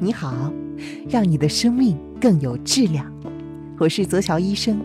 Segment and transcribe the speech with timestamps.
[0.00, 0.52] 你好，
[1.08, 3.06] 让你的生命更有质量。
[3.78, 4.80] 我是泽乔医生，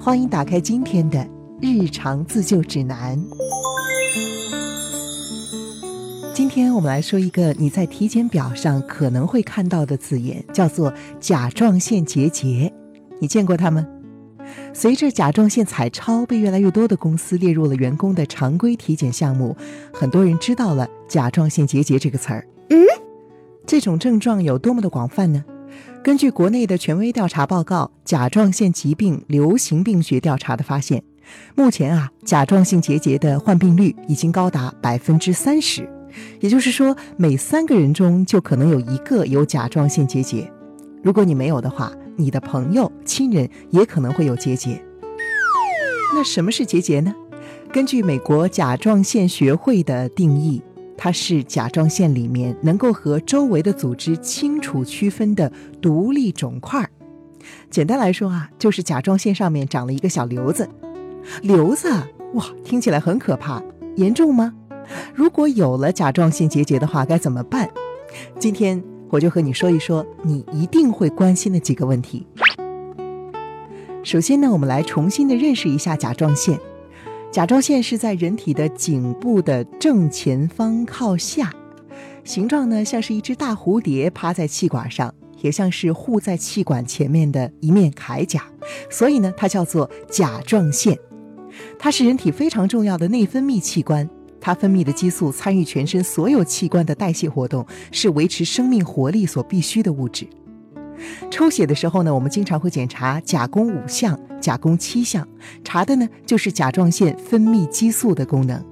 [0.00, 1.24] 欢迎打开今天的
[1.60, 3.18] 日常自救指南。
[6.34, 12.72] 今天我们来说一个你在体检表上可能会看到的字眼，叫做甲状腺结节。
[13.20, 13.86] 你见过它吗？
[14.74, 19.56] 随着甲状腺彩超被越来越多的公司列入了员工的常规体检项目，
[19.92, 22.46] 很多人知道了甲状腺结节这个词儿。
[22.70, 22.78] 嗯，
[23.68, 25.44] 这种症状有多么的广泛呢？
[26.02, 31.02] 根据国内的权威调查报告《甲状腺疾病流行病学调查》的发现，
[31.54, 35.86] 目前啊，甲状腺结节的患病率已经高达百分之三十，
[36.40, 40.50] 也就是说，每三个人中就可能有一个有甲状腺结节。
[41.02, 44.82] 如果你没有的话，你的朋友、亲人也可能会有结节。
[46.14, 47.14] 那什么是结节呢？
[47.70, 50.62] 根据美国甲状腺学会的定义，
[50.98, 56.86] 它是甲状腺里面能够和周围的组织清楚区分的独立肿块。
[57.70, 60.68] 简单来说啊，就是甲状腺上面长了一个小瘤子。
[61.40, 61.88] 瘤子
[62.34, 63.62] 哇，听起来很可怕，
[63.96, 64.52] 严重吗？
[65.14, 67.70] 如果有了甲状腺结节的话，该怎么办？
[68.38, 68.82] 今天。
[69.10, 72.26] 我就和你说一说你一定会关心的几个问题。
[74.04, 76.60] 首先呢，我们来重新的认识一下甲状腺。
[77.30, 81.52] 甲状腺是在人体的颈部的正前方靠下，
[82.24, 88.42] 形状呢像是一只大蝴蝶趴在气管上，也像是护在气管前面的一面铠甲，
[88.90, 90.98] 所以呢它叫做甲状腺。
[91.78, 94.08] 它是人体非常重要的内分泌器官。
[94.40, 100.26] 它分泌的激素参与全身所有器官的代谢活动，是维持生命活力所必需的物质。
[101.30, 105.26] 抽血的时候呢，我们经常会检查甲功五项、甲功七项，
[105.64, 108.64] 查的呢就是甲状腺分泌激素的功能。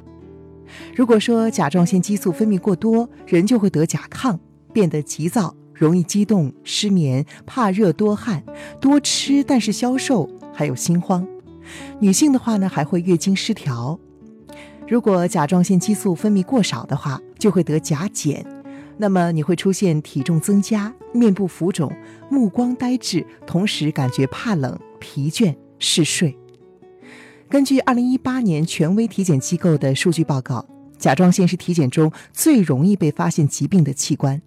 [0.95, 4.39] 如果说甲状腺激素分泌过多，人就会得甲亢，
[4.73, 8.43] 变得急躁、容易激动、失眠、怕热、多汗、
[8.81, 11.27] 多吃但是消瘦，还有心慌。
[12.01, 13.99] 女性的话呢，还会月经失调。
[14.89, 18.45] 如果甲状腺激素分泌过少的话，就会得甲减，
[18.99, 21.93] 那么你会出现体重增加、面部浮肿、
[22.31, 26.37] 目光呆滞，同时感觉怕冷、疲倦、嗜睡。
[27.49, 30.67] 根据2018年权威体检机构的数据报告，
[30.99, 34.41] 甲状腺是体检中最容易被发现疾病的器官。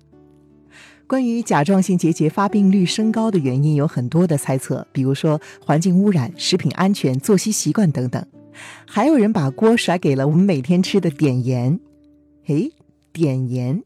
[1.08, 8.24] 关于甲状腺结节发病率升高的原因有很多的猜测，比如说环境污染、食品安全、作息习惯等等。
[8.86, 11.80] 还有人把锅甩给了我们每天吃的碘盐，
[12.48, 12.72] 诶，
[13.14, 13.82] 碘盐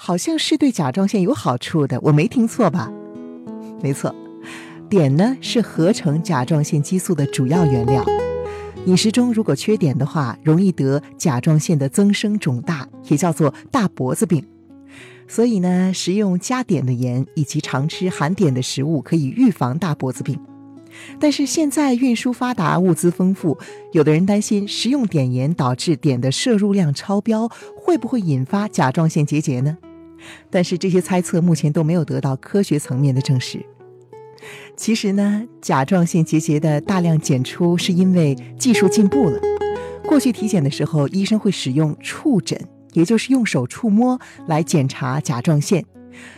[0.00, 2.90] 好像是对甲状腺有好处的，我没听错吧？
[3.82, 4.14] 没错，
[4.88, 8.06] 碘呢是合成甲状腺激素的主要原料。
[8.86, 14.46] 饮食中如果缺碘的话，容易得甲状腺的增生肿大，也叫做大脖子病。
[15.26, 20.38] 所以呢，食用加碘的盐以及常吃含碘的食物，可以预防大脖子病。
[21.18, 23.58] 但是现在运输发达，物资丰富，
[23.92, 29.76] 有的人担心食用碘盐导致碘的摄入量超标，会不会引发甲状腺结节呢？
[30.50, 33.64] 但是这些猜测目前都没有得到科学层面的证实。
[34.76, 39.40] 其实呢，甲状腺结节的大量检出是因为技术进步了。
[40.04, 42.58] 过去体检的时候，医生会使用触诊，
[42.92, 45.84] 也就是用手触摸来检查甲状腺。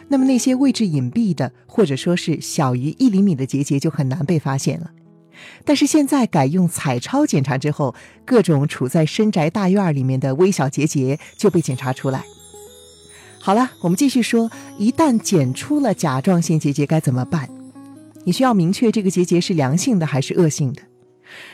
[0.09, 4.91] 那么那些位置隐蔽的，或者说是小于一厘米的结节就很难被发现了。
[5.65, 12.25] 但是现在改用彩超检查之后，各种处在深宅大院里面的微小结节就被检查出来。
[13.43, 17.49] 好了，我们继续说，一旦检出了甲状腺结节该怎么办？
[18.25, 20.83] 你需要明确这个结节是良性的还是恶性的。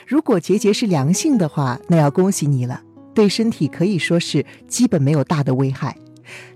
[0.04, 2.82] 如果结节是良性的话，那要恭喜你了，
[3.14, 5.96] 对身体可以说是基本没有大的危害。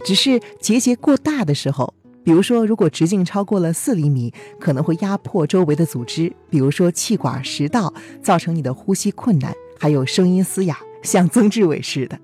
[0.04, 12.18] 只是结节过大的时候，比如说如果直径超过了四厘米，可能会压迫周围的组织，比如说气管、食道，造成你的呼吸困难，还有声音嘶哑，像曾志伟似的。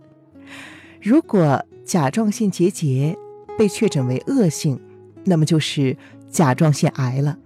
[1.01, 3.17] 如果甲状腺结节
[3.57, 4.79] 被确诊为恶性，
[5.25, 5.97] 那么就是
[6.29, 7.39] 甲状腺癌了。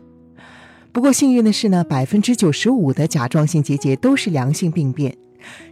[0.93, 5.17] 不过幸运的是呢，百分之九十五的甲状腺结节都是良性病变。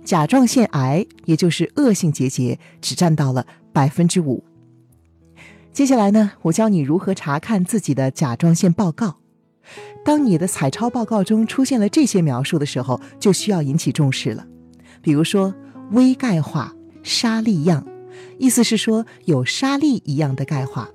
[0.05, 4.45] 甲状腺癌，也就是恶性结节，只占到了百分之五。
[5.73, 9.17] 接下来呢，我教你如何查看自己的甲状腺报告。
[10.05, 14.47] 当你的彩超报告中出现了这些描述的时候，就需要引起重视了。
[15.03, 15.55] 比如说
[15.93, 17.87] 微钙化、沙粒样，
[18.39, 20.89] 意思是说有沙粒一样的钙化。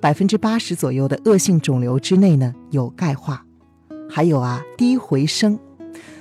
[0.00, 3.44] 百分之八十左右的恶性肿瘤之内呢有钙化，
[4.10, 5.58] 还有啊低回声。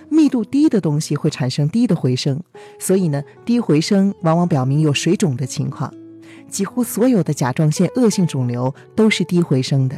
[0.10, 2.42] 密度低的东西会产生低的回声，
[2.78, 5.94] 所以呢，低回声往往表明有水肿的情况。
[6.50, 9.98] 几乎所有的甲状腺恶性肿瘤都是低回声的。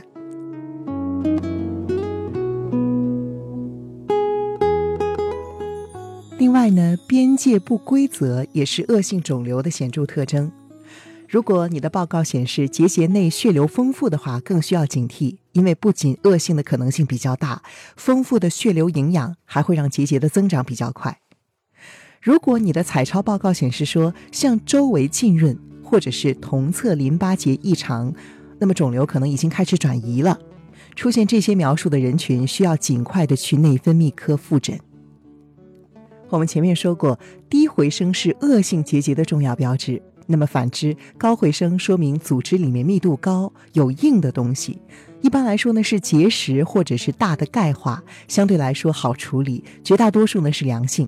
[6.63, 10.49] 另外呢，边界不规则也是恶性肿瘤的显著特征。
[11.27, 17.61] 如果你的报告显示结节内血流丰富的话，更需要警惕，因为不仅恶性的可能性比较大，
[17.97, 21.19] 丰富的血流营养还会让结节的增长比较快。
[22.21, 28.13] 如果你的彩超报告显示说向周围浸润，或者是同侧淋巴结异常，
[28.59, 30.39] 那么肿瘤可能已经开始转移了。
[30.95, 34.79] 出现这些描述的人群，需要尽快的去内分泌科复诊。
[36.33, 40.01] 我们前面说过，低回声是恶性结节的重要标志。
[40.25, 44.81] 那么反之，高回声说明组织里面密度高，有硬的东西。
[45.21, 49.63] 一般来说呢，是结石或者是大的钙化，相对来说好处理。
[49.83, 51.07] 绝大多数呢是良性。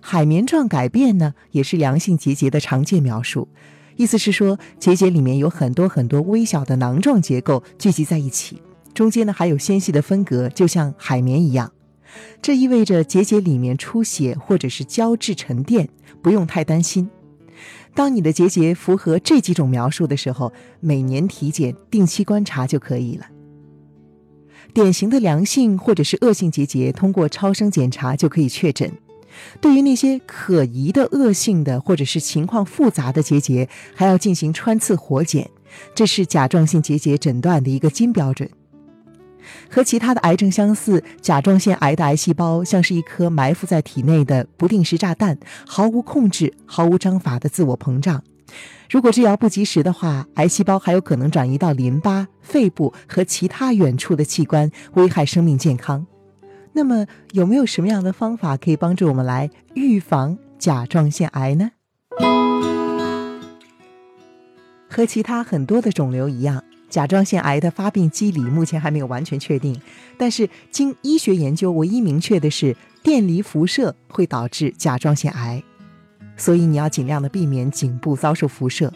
[0.00, 3.46] 海绵状改变呢，也是良性结节的常见描述。
[3.94, 8.60] 意思是说，结节里面有很多很多微小的囊状结构聚集在一起，
[8.92, 11.70] 中间呢还有纤细的分隔，就像海绵一样。
[12.42, 15.88] 这意味着结节里面出血或者是胶质沉淀，
[16.22, 17.08] 不用太担心。
[17.94, 23.26] 当你的结节符合这几种描述的时候，每年体检、定期观察就可以了。
[24.72, 28.92] 典型的良性或者是恶性结节，通过超声检查就可以确诊。
[29.60, 35.50] 对于那些可疑的恶性的或者是情况复杂的结节，还要进行穿刺活检，
[35.94, 38.48] 这是甲状腺结节诊断的一个金标准。
[39.70, 48.22] 和其他的癌症相似，甲状腺癌的癌细胞像是一颗埋伏在体内的不定时炸弹，毫无控制、毫无章法的自我膨胀。
[48.90, 56.04] 如果治疗不及时的话，癌细胞还有可能转移到淋巴、肺部和其他远处的器官，危害生命健康。
[56.72, 61.70] 那么，有没有什么样的方法可以帮助我们来预防甲状腺癌呢？
[64.88, 66.64] 和其他很多的肿瘤一样。
[66.90, 69.80] 甲状腺癌的发病机理目前还没有完全确定，
[70.18, 75.62] 但是经医学研究，唯一明确的是电离辐射会导致甲状腺癌，
[76.36, 78.92] 所以你要尽量的避免颈部遭受辐射，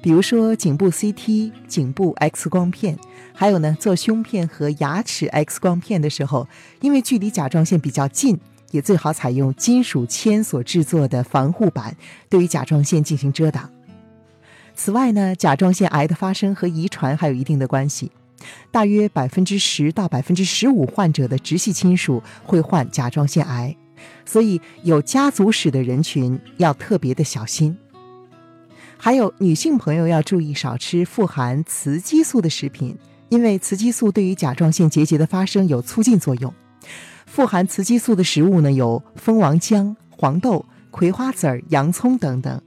[0.00, 2.96] 比如说颈部 CT、颈部 X 光片，
[3.34, 6.46] 还有呢做胸片和牙齿 X 光片的时候，
[6.80, 8.38] 因为距离甲状腺比较近，
[8.70, 11.96] 也最好采用金属铅所制作的防护板，
[12.28, 13.68] 对于甲状腺进行遮挡。
[14.74, 18.10] 此外呢，甲状腺癌的发生和遗传还有一定的关系，
[18.70, 23.76] 大约百分之十到百分之十五患者的直系亲属会患甲状腺癌，
[24.24, 27.76] 所以有家族史的人群要特别的小心。
[28.96, 32.96] 还有女性朋友要注意少吃富含雌激素的食品，
[33.28, 36.52] 因为雌激素对于甲状腺结节的发生有促进作用。
[37.26, 42.60] 富含雌激素的食物呢，有蜂王浆、黄豆、葵花籽儿、洋葱等等。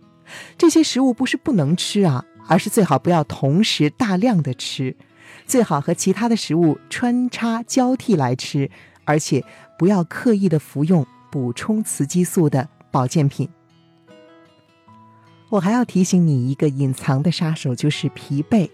[0.57, 4.95] 这些食物不是不能吃啊，而是最好不要同时大量的吃，
[5.45, 8.69] 最好和其他的食物穿插交替来吃，
[9.03, 9.43] 而且
[9.77, 13.49] 不要刻意的服用补充雌激素的保健品。
[15.49, 18.69] 我还要提醒你一个隐藏的杀手，就是疲惫，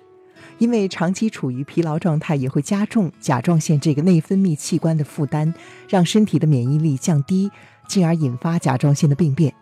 [0.58, 5.54] 因为长期处于疲劳状态也会加重甲状腺这个内分泌器官的负担，
[5.90, 7.52] 让身体的免疫力降低，
[7.88, 9.54] 进而引发甲状腺的病变。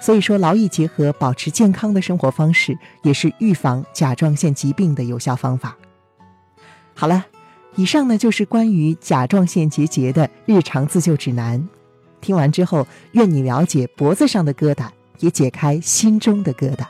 [0.00, 5.76] 所以说，劳逸结合，保持健康的生活方式，也是预防甲状腺疾病的有效方法。
[6.94, 7.24] 好了，
[7.76, 11.68] 以上呢就是关于甲状腺结节的日常自救指南。
[12.20, 14.88] 听完之后，愿你了解脖子上的疙瘩，
[15.20, 16.84] 也解开心中的疙瘩。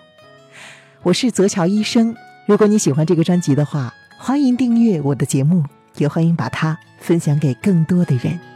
[1.02, 2.14] 我是泽桥医生。
[2.46, 5.64] 如果你喜欢这个专辑的话，欢迎订阅我的节目，
[5.96, 8.51] 也欢迎把它分享给更多的人。